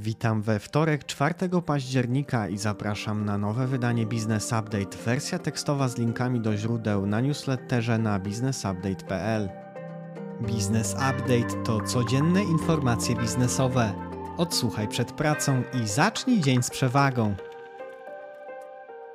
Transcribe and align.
Witam 0.00 0.42
we 0.42 0.58
wtorek 0.58 1.04
4 1.04 1.34
października 1.66 2.48
i 2.48 2.58
zapraszam 2.58 3.24
na 3.24 3.38
nowe 3.38 3.66
wydanie 3.66 4.06
Business 4.06 4.46
Update, 4.46 4.98
wersja 5.04 5.38
tekstowa 5.38 5.88
z 5.88 5.98
linkami 5.98 6.40
do 6.40 6.56
źródeł 6.56 7.06
na 7.06 7.20
newsletterze 7.20 7.98
na 7.98 8.18
businessupdate.pl. 8.18 9.48
Business 10.40 10.92
Update 10.92 11.62
to 11.64 11.80
codzienne 11.80 12.44
informacje 12.44 13.16
biznesowe. 13.16 13.92
Odsłuchaj 14.36 14.88
przed 14.88 15.12
pracą 15.12 15.62
i 15.82 15.88
zacznij 15.88 16.40
dzień 16.40 16.62
z 16.62 16.70
przewagą. 16.70 17.34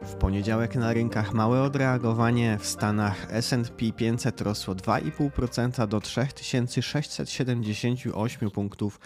W 0.01 0.15
poniedziałek 0.15 0.75
na 0.75 0.93
rynkach 0.93 1.33
małe 1.33 1.61
odreagowanie. 1.61 2.57
W 2.61 2.67
Stanach 2.67 3.27
S&P 3.29 3.91
500 3.91 4.41
rosło 4.41 4.75
2,5% 4.75 5.87
do 5.87 6.01
3678 6.01 8.51
punktów. 8.51 8.99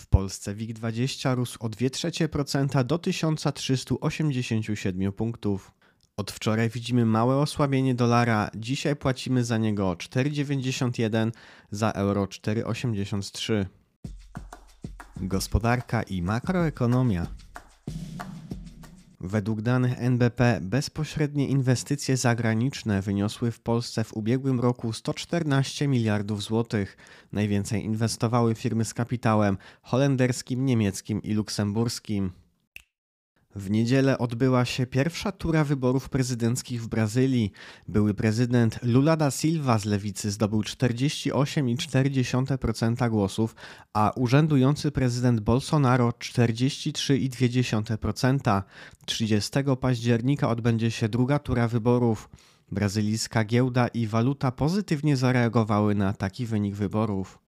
W 0.00 0.06
Polsce 0.06 0.54
WIG20 0.54 1.34
rósł 1.34 1.58
o 1.60 1.68
2,3% 1.68 2.84
do 2.84 2.98
1387 2.98 5.12
punktów. 5.12 5.72
Od 6.16 6.30
wczoraj 6.30 6.70
widzimy 6.70 7.06
małe 7.06 7.36
osłabienie 7.36 7.94
dolara. 7.94 8.50
Dzisiaj 8.54 8.96
płacimy 8.96 9.44
za 9.44 9.58
niego 9.58 9.92
4,91, 9.92 11.30
za 11.70 11.90
euro 11.90 12.24
4,83. 12.24 13.66
Gospodarka 15.16 16.02
i 16.02 16.22
makroekonomia. 16.22 17.26
Według 19.20 19.62
danych 19.62 19.92
NBP 19.96 20.58
bezpośrednie 20.62 21.48
inwestycje 21.48 22.16
zagraniczne 22.16 23.02
wyniosły 23.02 23.50
w 23.50 23.60
Polsce 23.60 24.04
w 24.04 24.12
ubiegłym 24.12 24.60
roku 24.60 24.92
114 24.92 25.88
miliardów 25.88 26.42
złotych. 26.42 26.96
Najwięcej 27.32 27.84
inwestowały 27.84 28.54
firmy 28.54 28.84
z 28.84 28.94
kapitałem 28.94 29.58
holenderskim, 29.82 30.64
niemieckim 30.66 31.22
i 31.22 31.34
luksemburskim. 31.34 32.32
W 33.54 33.70
niedzielę 33.70 34.18
odbyła 34.18 34.64
się 34.64 34.86
pierwsza 34.86 35.32
tura 35.32 35.64
wyborów 35.64 36.08
prezydenckich 36.08 36.82
w 36.82 36.88
Brazylii. 36.88 37.52
Były 37.88 38.14
prezydent 38.14 38.78
Lula 38.82 39.16
da 39.16 39.30
Silva 39.30 39.78
z 39.78 39.84
lewicy 39.84 40.30
zdobył 40.30 40.60
48,4% 40.60 43.10
głosów, 43.10 43.54
a 43.92 44.12
urzędujący 44.16 44.90
prezydent 44.90 45.40
Bolsonaro 45.40 46.10
43,2%. 46.10 48.62
30 49.06 49.50
października 49.80 50.48
odbędzie 50.48 50.90
się 50.90 51.08
druga 51.08 51.38
tura 51.38 51.68
wyborów. 51.68 52.30
Brazylijska 52.72 53.44
giełda 53.44 53.88
i 53.88 54.06
waluta 54.06 54.52
pozytywnie 54.52 55.16
zareagowały 55.16 55.94
na 55.94 56.12
taki 56.12 56.46
wynik 56.46 56.74
wyborów. 56.74 57.49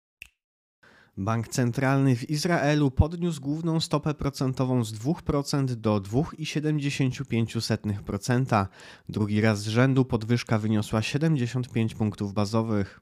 Bank 1.18 1.48
centralny 1.48 2.16
w 2.16 2.30
Izraelu 2.30 2.90
podniósł 2.90 3.40
główną 3.40 3.80
stopę 3.80 4.14
procentową 4.14 4.84
z 4.84 4.92
2% 4.92 5.64
do 5.64 6.00
2,75%. 6.00 8.66
Drugi 9.08 9.40
raz 9.40 9.62
z 9.62 9.66
rzędu 9.66 10.04
podwyżka 10.04 10.58
wyniosła 10.58 11.02
75 11.02 11.94
punktów 11.94 12.32
bazowych. 12.32 13.00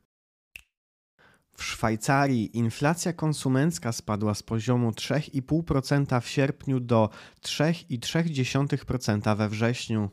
W 1.57 1.65
Szwajcarii 1.65 2.59
inflacja 2.59 3.13
konsumencka 3.13 3.93
spadła 3.93 4.35
z 4.35 4.43
poziomu 4.43 4.91
3,5% 4.91 6.21
w 6.21 6.29
sierpniu 6.29 6.81
do 6.81 7.11
3,3% 7.43 9.37
we 9.37 9.49
wrześniu. 9.49 10.11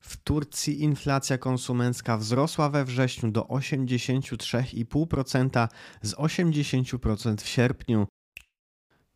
W 0.00 0.16
Turcji 0.16 0.82
inflacja 0.82 1.38
konsumencka 1.38 2.18
wzrosła 2.18 2.70
we 2.70 2.84
wrześniu 2.84 3.30
do 3.30 3.42
83,5% 3.42 5.68
z 6.02 6.14
80% 6.14 7.42
w 7.42 7.48
sierpniu. 7.48 8.06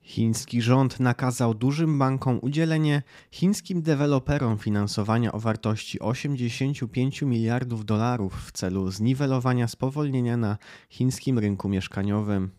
Chiński 0.02 0.62
rząd 0.62 1.00
nakazał 1.00 1.54
dużym 1.54 1.98
bankom 1.98 2.38
udzielenie 2.42 3.02
chińskim 3.30 3.82
deweloperom 3.82 4.58
finansowania 4.58 5.32
o 5.32 5.40
wartości 5.40 6.00
85 6.00 7.22
miliardów 7.22 7.84
dolarów 7.84 8.46
w 8.46 8.52
celu 8.52 8.90
zniwelowania 8.90 9.68
spowolnienia 9.68 10.36
na 10.36 10.58
chińskim 10.90 11.38
rynku 11.38 11.68
mieszkaniowym. 11.68 12.50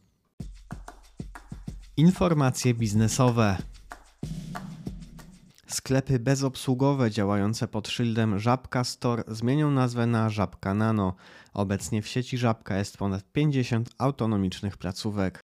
Informacje 1.97 2.73
biznesowe. 2.73 3.57
Sklepy 5.73 6.19
bezobsługowe 6.19 7.11
działające 7.11 7.67
pod 7.67 7.87
szyldem 7.87 8.39
Żabka 8.39 8.83
Store 8.83 9.23
zmienią 9.27 9.71
nazwę 9.71 10.07
na 10.07 10.29
Żabka 10.29 10.73
Nano. 10.73 11.15
Obecnie 11.53 12.01
w 12.01 12.07
sieci 12.07 12.37
Żabka 12.37 12.77
jest 12.77 12.97
ponad 12.97 13.31
50 13.31 13.89
autonomicznych 13.97 14.77
placówek. 14.77 15.39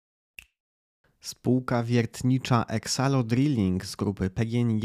Spółka 1.19 1.83
wiertnicza 1.83 2.65
Exalo 2.67 3.23
Drilling 3.23 3.85
z 3.85 3.95
grupy 3.95 4.29
PGNiG 4.29 4.83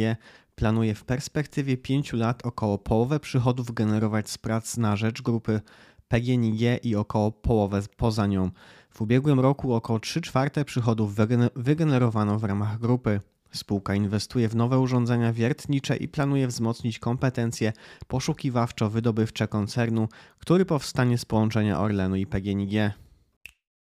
planuje 0.54 0.94
w 0.94 1.04
perspektywie 1.04 1.76
5 1.76 2.12
lat 2.12 2.47
około 2.47 2.78
połowę 2.78 3.20
przychodów 3.20 3.72
generować 3.72 4.31
z 4.31 4.38
prac 4.38 4.76
na 4.76 4.97
rzecz 4.97 5.22
grupy 5.22 5.60
PGNiG 6.08 6.84
i 6.84 6.97
około 6.97 7.32
połowę 7.32 7.82
poza 7.97 8.26
nią. 8.26 8.50
W 8.91 9.00
ubiegłym 9.00 9.41
roku 9.41 9.75
około 9.75 10.00
3 10.00 10.20
czwarte 10.20 10.64
przychodów 10.64 11.14
wygenerowano 11.56 12.38
w 12.38 12.44
ramach 12.44 12.78
grupy. 12.78 13.20
Spółka 13.52 13.94
inwestuje 13.94 14.48
w 14.48 14.56
nowe 14.56 14.78
urządzenia 14.78 15.32
wiertnicze 15.32 15.96
i 15.96 16.08
planuje 16.08 16.48
wzmocnić 16.48 16.98
kompetencje 16.98 17.72
poszukiwawczo-wydobywcze 18.08 19.48
koncernu, 19.48 20.08
który 20.38 20.64
powstanie 20.64 21.18
z 21.18 21.24
połączenia 21.24 21.80
Orlenu 21.80 22.16
i 22.16 22.26
PGNiG. 22.26 22.72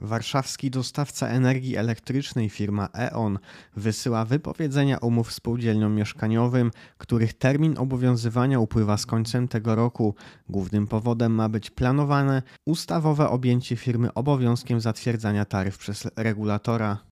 Warszawski 0.03 0.71
dostawca 0.71 1.27
energii 1.27 1.75
elektrycznej 1.77 2.49
firma 2.49 2.89
E.ON 2.97 3.39
wysyła 3.75 4.25
wypowiedzenia 4.25 4.97
umów 4.97 5.33
spółdzielniom 5.33 5.95
mieszkaniowym, 5.95 6.71
których 6.97 7.33
termin 7.33 7.77
obowiązywania 7.77 8.59
upływa 8.59 8.97
z 8.97 9.05
końcem 9.05 9.47
tego 9.47 9.75
roku. 9.75 10.15
Głównym 10.49 10.87
powodem 10.87 11.35
ma 11.35 11.49
być 11.49 11.69
planowane 11.69 12.41
ustawowe 12.65 13.29
objęcie 13.29 13.75
firmy 13.75 14.13
obowiązkiem 14.13 14.79
zatwierdzania 14.79 15.45
taryf 15.45 15.77
przez 15.77 16.07
regulatora. 16.15 17.12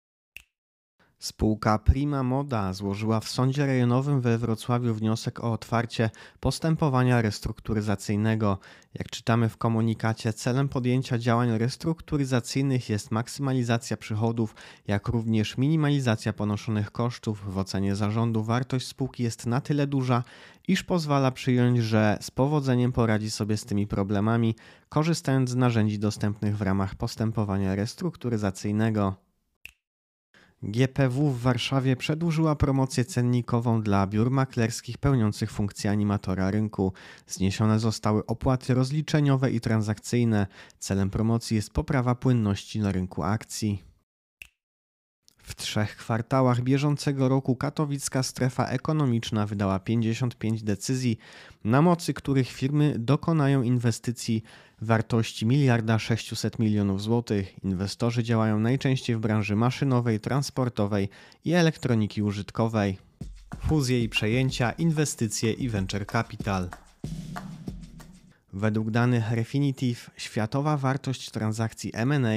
Spółka 1.24 1.78
Prima 1.78 2.22
Moda 2.22 2.72
złożyła 2.72 3.20
w 3.20 3.28
sądzie 3.28 3.66
rejonowym 3.66 4.20
we 4.20 4.38
Wrocławiu 4.38 4.94
wniosek 4.94 5.44
o 5.44 5.52
otwarcie 5.52 6.10
postępowania 6.40 7.22
restrukturyzacyjnego. 7.22 8.58
Jak 8.94 9.10
czytamy 9.10 9.48
w 9.48 9.56
komunikacie, 9.56 10.32
celem 10.32 10.68
podjęcia 10.68 11.18
działań 11.18 11.58
restrukturyzacyjnych 11.58 12.88
jest 12.88 13.10
maksymalizacja 13.10 13.96
przychodów, 13.96 14.54
jak 14.86 15.08
również 15.08 15.58
minimalizacja 15.58 16.32
ponoszonych 16.32 16.90
kosztów. 16.90 17.52
W 17.54 17.58
ocenie 17.58 17.96
zarządu 17.96 18.42
wartość 18.42 18.86
spółki 18.86 19.22
jest 19.22 19.46
na 19.46 19.60
tyle 19.60 19.86
duża, 19.86 20.22
iż 20.68 20.82
pozwala 20.82 21.30
przyjąć, 21.30 21.78
że 21.78 22.18
z 22.20 22.30
powodzeniem 22.30 22.92
poradzi 22.92 23.30
sobie 23.30 23.56
z 23.56 23.64
tymi 23.64 23.86
problemami, 23.86 24.54
korzystając 24.88 25.50
z 25.50 25.56
narzędzi 25.56 25.98
dostępnych 25.98 26.56
w 26.56 26.62
ramach 26.62 26.94
postępowania 26.94 27.74
restrukturyzacyjnego. 27.74 29.23
GPW 30.64 31.30
w 31.30 31.40
Warszawie 31.40 31.96
przedłużyła 31.96 32.56
promocję 32.56 33.04
cennikową 33.04 33.82
dla 33.82 34.06
biur 34.06 34.30
maklerskich 34.30 34.98
pełniących 34.98 35.50
funkcję 35.50 35.90
animatora 35.90 36.50
rynku. 36.50 36.92
Zniesione 37.26 37.78
zostały 37.78 38.26
opłaty 38.26 38.74
rozliczeniowe 38.74 39.50
i 39.50 39.60
transakcyjne. 39.60 40.46
Celem 40.78 41.10
promocji 41.10 41.56
jest 41.56 41.70
poprawa 41.70 42.14
płynności 42.14 42.80
na 42.80 42.92
rynku 42.92 43.22
akcji. 43.22 43.93
W 45.44 45.54
trzech 45.54 45.96
kwartałach 45.96 46.62
bieżącego 46.62 47.28
roku 47.28 47.56
katowicka 47.56 48.22
strefa 48.22 48.66
ekonomiczna 48.66 49.46
wydała 49.46 49.78
55 49.78 50.62
decyzji, 50.62 51.18
na 51.64 51.82
mocy 51.82 52.14
których 52.14 52.48
firmy 52.48 52.94
dokonają 52.98 53.62
inwestycji 53.62 54.42
wartości 54.80 55.46
miliarda 55.46 55.98
600 55.98 56.58
milionów 56.58 57.02
złotych. 57.02 57.64
Inwestorzy 57.64 58.22
działają 58.22 58.58
najczęściej 58.60 59.16
w 59.16 59.20
branży 59.20 59.56
maszynowej, 59.56 60.20
transportowej 60.20 61.08
i 61.44 61.52
elektroniki 61.52 62.22
użytkowej. 62.22 62.98
Fuzje 63.58 64.02
i 64.02 64.08
przejęcia, 64.08 64.72
inwestycje 64.72 65.52
i 65.52 65.68
venture 65.68 66.06
capital. 66.06 66.68
Według 68.56 68.90
danych 68.90 69.30
Refinitiv 69.30 70.10
światowa 70.16 70.76
wartość 70.76 71.30
transakcji 71.30 71.90
M&A 71.94 72.34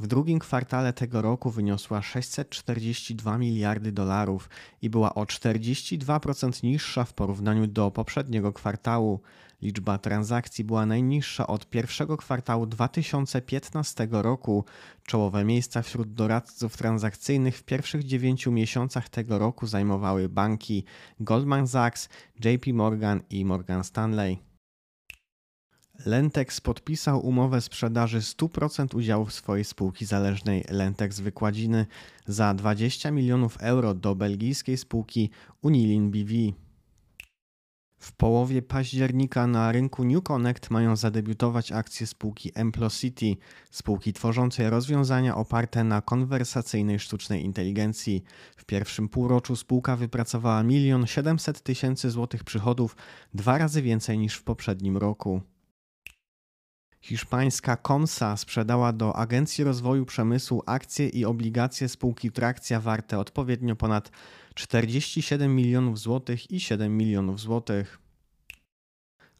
w 0.00 0.06
drugim 0.06 0.38
kwartale 0.38 0.92
tego 0.92 1.22
roku 1.22 1.50
wyniosła 1.50 2.02
642 2.02 3.38
miliardy 3.38 3.92
dolarów 3.92 4.50
i 4.82 4.90
była 4.90 5.14
o 5.14 5.24
42% 5.24 6.62
niższa 6.62 7.04
w 7.04 7.12
porównaniu 7.12 7.66
do 7.66 7.90
poprzedniego 7.90 8.52
kwartału. 8.52 9.20
Liczba 9.62 9.98
transakcji 9.98 10.64
była 10.64 10.86
najniższa 10.86 11.46
od 11.46 11.70
pierwszego 11.70 12.16
kwartału 12.16 12.66
2015 12.66 14.08
roku. 14.10 14.64
Czołowe 15.06 15.44
miejsca 15.44 15.82
wśród 15.82 16.14
doradców 16.14 16.76
transakcyjnych 16.76 17.58
w 17.58 17.62
pierwszych 17.62 18.04
dziewięciu 18.04 18.52
miesiącach 18.52 19.08
tego 19.08 19.38
roku 19.38 19.66
zajmowały 19.66 20.28
banki 20.28 20.84
Goldman 21.20 21.68
Sachs, 21.68 22.08
JP 22.44 22.72
Morgan 22.72 23.20
i 23.30 23.44
Morgan 23.44 23.84
Stanley. 23.84 24.45
Lentex 26.04 26.60
podpisał 26.60 27.26
umowę 27.26 27.60
sprzedaży 27.60 28.20
100% 28.20 28.96
udziałów 28.96 29.32
swojej 29.32 29.64
spółki 29.64 30.04
zależnej 30.04 30.64
Lentex 30.70 31.20
Wykładziny 31.20 31.86
za 32.26 32.54
20 32.54 33.10
milionów 33.10 33.56
euro 33.60 33.94
do 33.94 34.14
belgijskiej 34.14 34.76
spółki 34.76 35.30
Unilin 35.62 36.10
BV. 36.10 36.32
W 37.98 38.12
połowie 38.12 38.62
października 38.62 39.46
na 39.46 39.72
rynku 39.72 40.04
New 40.04 40.22
Connect 40.22 40.70
mają 40.70 40.96
zadebiutować 40.96 41.72
akcje 41.72 42.06
spółki 42.06 42.52
Emplocity, 42.54 43.36
spółki 43.70 44.12
tworzącej 44.12 44.70
rozwiązania 44.70 45.36
oparte 45.36 45.84
na 45.84 46.02
konwersacyjnej 46.02 46.98
sztucznej 46.98 47.44
inteligencji. 47.44 48.24
W 48.56 48.64
pierwszym 48.64 49.08
półroczu 49.08 49.56
spółka 49.56 49.96
wypracowała 49.96 50.62
1 50.62 51.06
700 51.06 51.62
tysięcy 51.62 52.10
złotych 52.10 52.44
przychodów, 52.44 52.96
dwa 53.34 53.58
razy 53.58 53.82
więcej 53.82 54.18
niż 54.18 54.34
w 54.34 54.44
poprzednim 54.44 54.96
roku. 54.96 55.42
Hiszpańska 57.06 57.76
Comsa 57.76 58.36
sprzedała 58.36 58.92
do 58.92 59.16
Agencji 59.16 59.64
Rozwoju 59.64 60.06
Przemysłu 60.06 60.62
akcje 60.66 61.08
i 61.08 61.24
obligacje 61.24 61.88
spółki 61.88 62.32
Trakcja 62.32 62.80
warte 62.80 63.18
odpowiednio 63.18 63.76
ponad 63.76 64.10
47 64.54 65.56
milionów 65.56 65.98
złotych 65.98 66.50
i 66.50 66.60
7 66.60 66.96
milionów 66.96 67.40
złotych. 67.40 67.98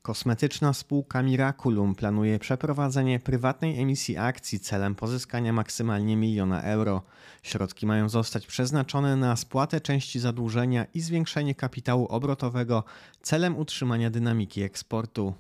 Kosmetyczna 0.02 0.72
spółka 0.72 1.22
Miraculum 1.22 1.94
planuje 1.94 2.38
przeprowadzenie 2.38 3.20
prywatnej 3.20 3.80
emisji 3.80 4.16
akcji 4.18 4.60
celem 4.60 4.94
pozyskania 4.94 5.52
maksymalnie 5.52 6.16
miliona 6.16 6.62
euro. 6.62 7.02
Środki 7.42 7.86
mają 7.86 8.08
zostać 8.08 8.46
przeznaczone 8.46 9.16
na 9.16 9.36
spłatę 9.36 9.80
części 9.80 10.20
zadłużenia 10.20 10.86
i 10.94 11.00
zwiększenie 11.00 11.54
kapitału 11.54 12.06
obrotowego 12.06 12.84
celem 13.22 13.56
utrzymania 13.56 14.10
dynamiki 14.10 14.62
eksportu. 14.62 15.34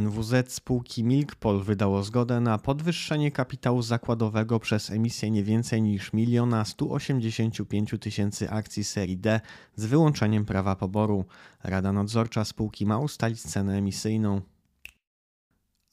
NWZ 0.00 0.52
spółki 0.52 1.04
Milkpol 1.04 1.62
wydało 1.62 2.02
zgodę 2.02 2.40
na 2.40 2.58
podwyższenie 2.58 3.30
kapitału 3.32 3.82
zakładowego 3.82 4.60
przez 4.60 4.90
emisję 4.90 5.30
nie 5.30 5.44
więcej 5.44 5.82
niż 5.82 6.10
1 6.14 6.64
185 6.64 7.94
tysięcy 8.00 8.50
akcji 8.50 8.84
serii 8.84 9.16
D 9.16 9.40
z 9.76 9.86
wyłączeniem 9.86 10.44
prawa 10.44 10.76
poboru. 10.76 11.24
Rada 11.64 11.92
nadzorcza 11.92 12.44
spółki 12.44 12.86
ma 12.86 12.98
ustalić 12.98 13.42
cenę 13.42 13.76
emisyjną. 13.76 14.40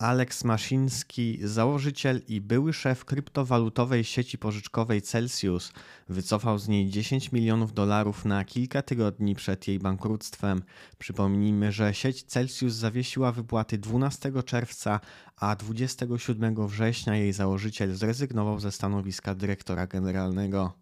Alex 0.02 0.44
Maszyński, 0.44 1.40
założyciel 1.44 2.22
i 2.28 2.42
były 2.42 2.74
szef 2.74 3.06
kryptowalutowej 3.06 4.04
sieci 4.04 4.38
pożyczkowej 4.38 5.02
Celsius, 5.02 5.74
wycofał 6.10 6.60
z 6.60 6.68
niej 6.68 6.90
10 6.90 7.32
milionów 7.32 7.74
dolarów 7.74 8.26
na 8.26 8.46
kilka 8.46 8.82
tygodni 8.82 9.36
przed 9.36 9.68
jej 9.68 9.80
bankructwem. 9.80 10.62
Przypomnijmy, 10.98 11.72
że 11.72 11.94
sieć 11.94 12.24
Celsius 12.24 12.74
zawiesiła 12.74 13.32
wypłaty 13.32 13.78
12 13.78 14.32
czerwca, 14.46 15.00
a 15.38 15.56
27 15.56 16.68
września 16.68 17.16
jej 17.16 17.34
założyciel 17.34 17.96
zrezygnował 17.96 18.60
ze 18.60 18.72
stanowiska 18.72 19.36
dyrektora 19.36 19.88
generalnego. 19.88 20.74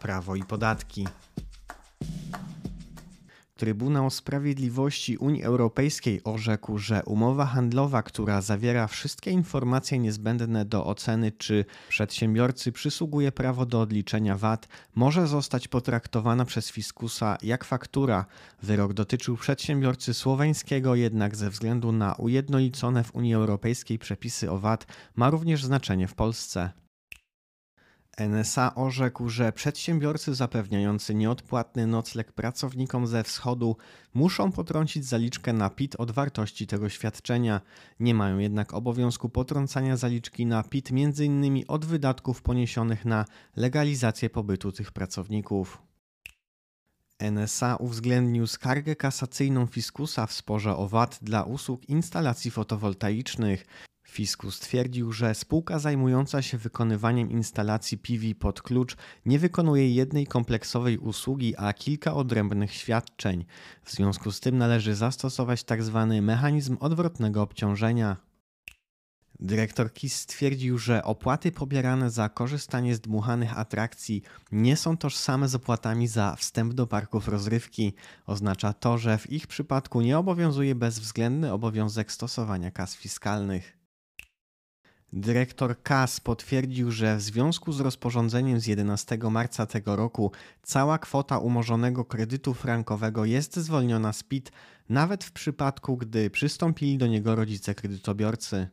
Prawo 0.00 0.36
i 0.36 0.44
podatki. 0.44 1.06
Trybunał 3.62 4.10
Sprawiedliwości 4.10 5.16
Unii 5.16 5.42
Europejskiej 5.42 6.20
orzekł, 6.24 6.78
że 6.78 7.02
umowa 7.04 7.46
handlowa, 7.46 8.02
która 8.02 8.40
zawiera 8.40 8.86
wszystkie 8.86 9.30
informacje 9.30 9.98
niezbędne 9.98 10.64
do 10.64 10.86
oceny, 10.86 11.32
czy 11.32 11.64
przedsiębiorcy 11.88 12.72
przysługuje 12.72 13.32
prawo 13.32 13.66
do 13.66 13.80
odliczenia 13.80 14.36
VAT, 14.36 14.68
może 14.94 15.26
zostać 15.26 15.68
potraktowana 15.68 16.44
przez 16.44 16.70
fiskusa 16.70 17.38
jak 17.42 17.64
faktura. 17.64 18.26
Wyrok 18.62 18.92
dotyczył 18.92 19.36
przedsiębiorcy 19.36 20.14
słoweńskiego, 20.14 20.94
jednak 20.94 21.36
ze 21.36 21.50
względu 21.50 21.92
na 21.92 22.14
ujednolicone 22.14 23.04
w 23.04 23.14
Unii 23.14 23.34
Europejskiej 23.34 23.98
przepisy 23.98 24.50
o 24.50 24.58
VAT 24.58 24.86
ma 25.16 25.30
również 25.30 25.64
znaczenie 25.64 26.08
w 26.08 26.14
Polsce. 26.14 26.81
NSA 28.18 28.74
orzekł, 28.74 29.28
że 29.28 29.52
przedsiębiorcy 29.52 30.34
zapewniający 30.34 31.14
nieodpłatny 31.14 31.86
nocleg 31.86 32.32
pracownikom 32.32 33.06
ze 33.06 33.24
wschodu 33.24 33.76
muszą 34.14 34.52
potrącić 34.52 35.04
zaliczkę 35.04 35.52
na 35.52 35.70
PIT 35.70 35.96
od 35.98 36.10
wartości 36.10 36.66
tego 36.66 36.88
świadczenia. 36.88 37.60
Nie 38.00 38.14
mają 38.14 38.38
jednak 38.38 38.74
obowiązku 38.74 39.28
potrącania 39.28 39.96
zaliczki 39.96 40.46
na 40.46 40.62
PIT 40.62 40.88
m.in. 40.90 41.64
od 41.68 41.84
wydatków 41.84 42.42
poniesionych 42.42 43.04
na 43.04 43.24
legalizację 43.56 44.30
pobytu 44.30 44.72
tych 44.72 44.92
pracowników. 44.92 45.82
NSA 47.30 47.76
uwzględnił 47.76 48.46
skargę 48.46 48.96
kasacyjną 48.96 49.66
fiskusa 49.66 50.26
w 50.26 50.32
sporze 50.32 50.76
o 50.76 50.88
VAT 50.88 51.18
dla 51.22 51.42
usług 51.42 51.88
instalacji 51.88 52.50
fotowoltaicznych. 52.50 53.66
Fiskus 54.12 54.54
stwierdził, 54.54 55.12
że 55.12 55.34
spółka 55.34 55.78
zajmująca 55.78 56.42
się 56.42 56.58
wykonywaniem 56.58 57.30
instalacji 57.30 57.98
PV 57.98 58.34
pod 58.34 58.62
klucz 58.62 58.96
nie 59.26 59.38
wykonuje 59.38 59.94
jednej 59.94 60.26
kompleksowej 60.26 60.98
usługi, 60.98 61.54
a 61.56 61.72
kilka 61.72 62.14
odrębnych 62.14 62.74
świadczeń. 62.74 63.44
W 63.84 63.92
związku 63.92 64.32
z 64.32 64.40
tym 64.40 64.58
należy 64.58 64.94
zastosować 64.94 65.64
tzw. 65.64 66.06
Tak 66.10 66.22
mechanizm 66.22 66.76
odwrotnego 66.80 67.42
obciążenia. 67.42 68.16
Dyrektor 69.40 69.92
KIS 69.92 70.16
stwierdził, 70.16 70.78
że 70.78 71.04
opłaty 71.04 71.52
pobierane 71.52 72.10
za 72.10 72.28
korzystanie 72.28 72.94
z 72.94 73.00
dmuchanych 73.00 73.58
atrakcji 73.58 74.22
nie 74.52 74.76
są 74.76 74.96
tożsame 74.96 75.48
z 75.48 75.54
opłatami 75.54 76.08
za 76.08 76.36
wstęp 76.36 76.74
do 76.74 76.86
parków 76.86 77.28
rozrywki. 77.28 77.92
Oznacza 78.26 78.72
to, 78.72 78.98
że 78.98 79.18
w 79.18 79.30
ich 79.30 79.46
przypadku 79.46 80.00
nie 80.00 80.18
obowiązuje 80.18 80.74
bezwzględny 80.74 81.52
obowiązek 81.52 82.12
stosowania 82.12 82.70
kas 82.70 82.96
fiskalnych. 82.96 83.81
Dyrektor 85.12 85.82
KAS 85.82 86.20
potwierdził, 86.20 86.90
że 86.90 87.16
w 87.16 87.22
związku 87.22 87.72
z 87.72 87.80
rozporządzeniem 87.80 88.60
z 88.60 88.66
11 88.66 89.18
marca 89.30 89.66
tego 89.66 89.96
roku 89.96 90.32
cała 90.62 90.98
kwota 90.98 91.38
umorzonego 91.38 92.04
kredytu 92.04 92.54
frankowego 92.54 93.24
jest 93.24 93.56
zwolniona 93.56 94.12
z 94.12 94.22
PIT, 94.22 94.52
nawet 94.88 95.24
w 95.24 95.32
przypadku, 95.32 95.96
gdy 95.96 96.30
przystąpili 96.30 96.98
do 96.98 97.06
niego 97.06 97.34
rodzice 97.34 97.74
kredytobiorcy. 97.74 98.68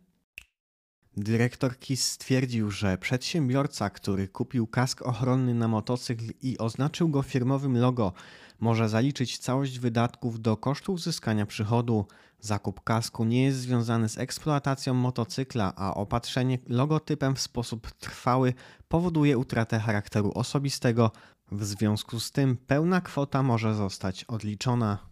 Dyrektor 1.19 1.79
KIS 1.79 2.05
stwierdził, 2.05 2.71
że 2.71 2.97
przedsiębiorca, 2.97 3.89
który 3.89 4.27
kupił 4.27 4.67
kask 4.67 5.01
ochronny 5.01 5.53
na 5.53 5.67
motocykl 5.67 6.23
i 6.41 6.57
oznaczył 6.57 7.09
go 7.09 7.21
firmowym 7.21 7.77
logo, 7.77 8.13
może 8.59 8.89
zaliczyć 8.89 9.37
całość 9.37 9.79
wydatków 9.79 10.41
do 10.41 10.57
kosztu 10.57 10.93
uzyskania 10.93 11.45
przychodu. 11.45 12.05
Zakup 12.39 12.83
kasku 12.83 13.25
nie 13.25 13.43
jest 13.43 13.59
związany 13.59 14.09
z 14.09 14.17
eksploatacją 14.17 14.93
motocykla, 14.93 15.73
a 15.75 15.93
opatrzenie 15.93 16.57
logotypem 16.67 17.35
w 17.35 17.41
sposób 17.41 17.91
trwały 17.91 18.53
powoduje 18.87 19.37
utratę 19.37 19.79
charakteru 19.79 20.31
osobistego. 20.35 21.11
W 21.51 21.65
związku 21.65 22.19
z 22.19 22.31
tym 22.31 22.57
pełna 22.57 23.01
kwota 23.01 23.43
może 23.43 23.75
zostać 23.75 24.23
odliczona. 24.23 25.08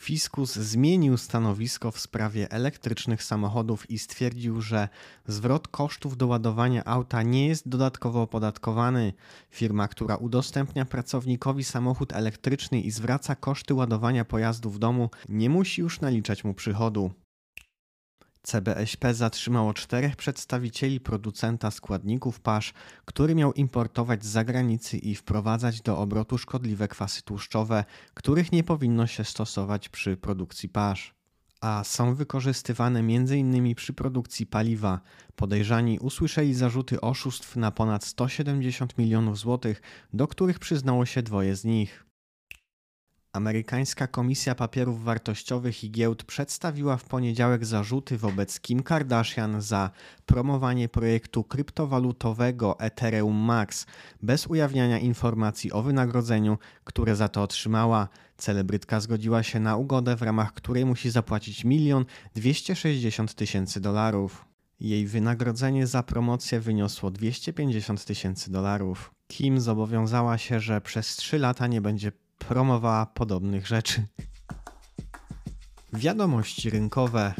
Fiskus 0.00 0.54
zmienił 0.54 1.16
stanowisko 1.16 1.90
w 1.90 2.00
sprawie 2.00 2.50
elektrycznych 2.50 3.22
samochodów 3.22 3.90
i 3.90 3.98
stwierdził, 3.98 4.60
że 4.60 4.88
zwrot 5.26 5.68
kosztów 5.68 6.16
doładowania 6.16 6.84
auta 6.84 7.22
nie 7.22 7.48
jest 7.48 7.68
dodatkowo 7.68 8.22
opodatkowany. 8.22 9.12
Firma, 9.50 9.88
która 9.88 10.16
udostępnia 10.16 10.84
pracownikowi 10.84 11.64
samochód 11.64 12.12
elektryczny 12.12 12.80
i 12.80 12.90
zwraca 12.90 13.34
koszty 13.34 13.74
ładowania 13.74 14.24
pojazdu 14.24 14.70
w 14.70 14.78
domu, 14.78 15.10
nie 15.28 15.50
musi 15.50 15.80
już 15.80 16.00
naliczać 16.00 16.44
mu 16.44 16.54
przychodu. 16.54 17.10
CBSP 18.42 19.14
zatrzymało 19.14 19.74
czterech 19.74 20.16
przedstawicieli 20.16 21.00
producenta 21.00 21.70
składników 21.70 22.40
pasz, 22.40 22.72
który 23.04 23.34
miał 23.34 23.52
importować 23.52 24.24
z 24.24 24.28
zagranicy 24.28 24.98
i 24.98 25.14
wprowadzać 25.14 25.80
do 25.80 25.98
obrotu 25.98 26.38
szkodliwe 26.38 26.88
kwasy 26.88 27.22
tłuszczowe, 27.22 27.84
których 28.14 28.52
nie 28.52 28.64
powinno 28.64 29.06
się 29.06 29.24
stosować 29.24 29.88
przy 29.88 30.16
produkcji 30.16 30.68
pasz. 30.68 31.14
A 31.60 31.84
są 31.84 32.14
wykorzystywane 32.14 33.00
m.in. 33.00 33.74
przy 33.74 33.92
produkcji 33.92 34.46
paliwa. 34.46 35.00
Podejrzani 35.36 35.98
usłyszeli 35.98 36.54
zarzuty 36.54 37.00
oszustw 37.00 37.56
na 37.56 37.70
ponad 37.70 38.04
170 38.04 38.98
milionów 38.98 39.38
złotych, 39.38 39.82
do 40.12 40.28
których 40.28 40.58
przyznało 40.58 41.06
się 41.06 41.22
dwoje 41.22 41.56
z 41.56 41.64
nich. 41.64 42.09
Amerykańska 43.32 44.06
Komisja 44.06 44.54
Papierów 44.54 45.04
Wartościowych 45.04 45.84
i 45.84 45.90
Giełd 45.90 46.24
przedstawiła 46.24 46.96
w 46.96 47.04
poniedziałek 47.04 47.64
zarzuty 47.64 48.18
wobec 48.18 48.60
Kim 48.60 48.82
Kardashian 48.82 49.62
za 49.62 49.90
promowanie 50.26 50.88
projektu 50.88 51.44
kryptowalutowego 51.44 52.80
Ethereum 52.80 53.36
Max 53.36 53.86
bez 54.22 54.46
ujawniania 54.46 54.98
informacji 54.98 55.72
o 55.72 55.82
wynagrodzeniu, 55.82 56.58
które 56.84 57.16
za 57.16 57.28
to 57.28 57.42
otrzymała. 57.42 58.08
Celebrytka 58.36 59.00
zgodziła 59.00 59.42
się 59.42 59.60
na 59.60 59.76
ugodę, 59.76 60.16
w 60.16 60.22
ramach 60.22 60.54
której 60.54 60.86
musi 60.86 61.10
zapłacić 61.10 61.64
milion 61.64 62.04
260 62.34 63.34
tysięcy 63.34 63.80
dolarów. 63.80 64.44
Jej 64.80 65.06
wynagrodzenie 65.06 65.86
za 65.86 66.02
promocję 66.02 66.60
wyniosło 66.60 67.10
250 67.10 68.04
tysięcy 68.04 68.50
dolarów. 68.50 69.14
Kim 69.28 69.60
zobowiązała 69.60 70.38
się, 70.38 70.60
że 70.60 70.80
przez 70.80 71.16
3 71.16 71.38
lata 71.38 71.66
nie 71.66 71.80
będzie 71.80 72.12
promowała 72.48 73.06
podobnych 73.06 73.66
rzeczy. 73.66 74.06
Wiadomości 75.92 76.70
rynkowe. 76.70 77.34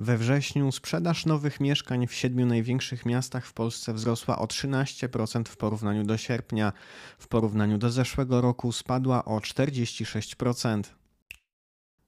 We 0.00 0.18
wrześniu 0.18 0.72
sprzedaż 0.72 1.26
nowych 1.26 1.60
mieszkań 1.60 2.06
w 2.06 2.14
siedmiu 2.14 2.46
największych 2.46 3.06
miastach 3.06 3.46
w 3.46 3.52
Polsce 3.52 3.94
wzrosła 3.94 4.38
o 4.38 4.46
13% 4.46 5.48
w 5.48 5.56
porównaniu 5.56 6.04
do 6.04 6.16
sierpnia. 6.16 6.72
W 7.18 7.28
porównaniu 7.28 7.78
do 7.78 7.90
zeszłego 7.90 8.40
roku 8.40 8.72
spadła 8.72 9.24
o 9.24 9.38
46%. 9.38 10.82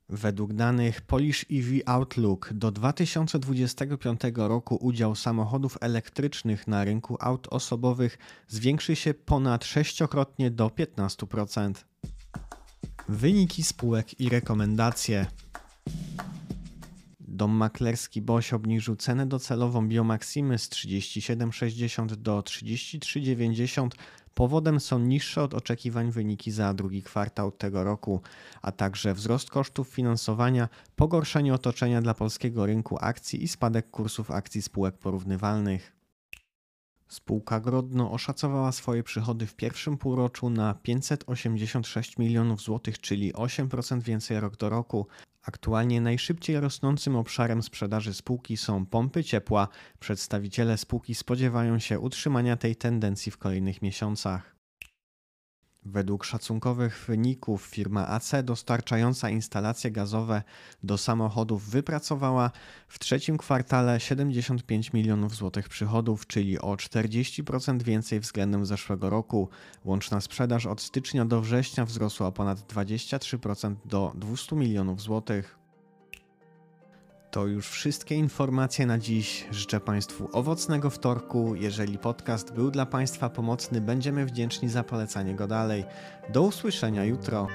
Według 0.08 0.52
danych 0.52 1.00
Polish 1.00 1.46
EV 1.52 1.66
Outlook 1.86 2.52
do 2.52 2.70
2025 2.70 4.20
roku 4.36 4.76
udział 4.80 5.14
samochodów 5.14 5.78
elektrycznych 5.80 6.68
na 6.68 6.84
rynku 6.84 7.16
aut 7.20 7.48
osobowych 7.50 8.18
zwiększy 8.48 8.96
się 8.96 9.14
ponad 9.14 9.64
sześciokrotnie 9.64 10.50
do 10.50 10.68
15%. 10.68 11.72
Wyniki 13.08 13.62
spółek 13.62 14.20
i 14.20 14.28
rekomendacje. 14.28 15.26
Dom 17.20 17.50
maklerski 17.50 18.22
BOŚ 18.22 18.52
obniżył 18.52 18.96
cenę 18.96 19.26
docelową 19.26 19.88
Biomaximy 19.88 20.58
z 20.58 20.68
37,60 20.68 22.06
do 22.06 22.40
33,90. 22.40 23.88
Powodem 24.36 24.80
są 24.80 24.98
niższe 24.98 25.42
od 25.42 25.54
oczekiwań 25.54 26.10
wyniki 26.10 26.50
za 26.52 26.74
drugi 26.74 27.02
kwartał 27.02 27.52
tego 27.52 27.84
roku, 27.84 28.20
a 28.62 28.72
także 28.72 29.14
wzrost 29.14 29.50
kosztów 29.50 29.88
finansowania, 29.88 30.68
pogorszenie 30.96 31.54
otoczenia 31.54 32.02
dla 32.02 32.14
polskiego 32.14 32.66
rynku 32.66 32.98
akcji 33.00 33.44
i 33.44 33.48
spadek 33.48 33.90
kursów 33.90 34.30
akcji 34.30 34.62
spółek 34.62 34.98
porównywalnych. 34.98 35.96
Spółka 37.08 37.60
Grodno 37.60 38.12
oszacowała 38.12 38.72
swoje 38.72 39.02
przychody 39.02 39.46
w 39.46 39.54
pierwszym 39.54 39.98
półroczu 39.98 40.50
na 40.50 40.74
586 40.74 42.18
milionów 42.18 42.60
złotych, 42.60 43.00
czyli 43.00 43.32
8% 43.32 44.02
więcej 44.02 44.40
rok 44.40 44.56
do 44.56 44.68
roku. 44.68 45.06
Aktualnie 45.46 46.00
najszybciej 46.00 46.60
rosnącym 46.60 47.16
obszarem 47.16 47.62
sprzedaży 47.62 48.14
spółki 48.14 48.56
są 48.56 48.86
pompy 48.86 49.24
ciepła. 49.24 49.68
Przedstawiciele 50.00 50.78
spółki 50.78 51.14
spodziewają 51.14 51.78
się 51.78 52.00
utrzymania 52.00 52.56
tej 52.56 52.76
tendencji 52.76 53.32
w 53.32 53.38
kolejnych 53.38 53.82
miesiącach. 53.82 54.55
Według 55.88 56.24
szacunkowych 56.24 57.04
wyników 57.08 57.62
firma 57.62 58.08
AC 58.08 58.32
dostarczająca 58.44 59.30
instalacje 59.30 59.90
gazowe 59.90 60.42
do 60.82 60.98
samochodów 60.98 61.70
wypracowała 61.70 62.50
w 62.88 62.98
trzecim 62.98 63.38
kwartale 63.38 64.00
75 64.00 64.92
milionów 64.92 65.36
złotych 65.36 65.68
przychodów, 65.68 66.26
czyli 66.26 66.58
o 66.58 66.74
40% 66.74 67.82
więcej 67.82 68.20
względem 68.20 68.66
zeszłego 68.66 69.10
roku. 69.10 69.48
Łączna 69.84 70.20
sprzedaż 70.20 70.66
od 70.66 70.80
stycznia 70.80 71.24
do 71.24 71.40
września 71.40 71.84
wzrosła 71.84 72.26
o 72.26 72.32
ponad 72.32 72.72
23% 72.72 73.74
do 73.84 74.12
200 74.14 74.56
milionów 74.56 75.00
złotych. 75.02 75.55
To 77.36 77.46
już 77.46 77.68
wszystkie 77.68 78.14
informacje 78.14 78.86
na 78.86 78.98
dziś. 78.98 79.46
Życzę 79.50 79.80
Państwu 79.80 80.28
owocnego 80.32 80.90
wtorku. 80.90 81.54
Jeżeli 81.54 81.98
podcast 81.98 82.52
był 82.52 82.70
dla 82.70 82.86
Państwa 82.86 83.30
pomocny, 83.30 83.80
będziemy 83.80 84.26
wdzięczni 84.26 84.68
za 84.68 84.82
polecanie 84.82 85.34
go 85.34 85.46
dalej. 85.46 85.84
Do 86.32 86.42
usłyszenia 86.42 87.04
jutro. 87.04 87.48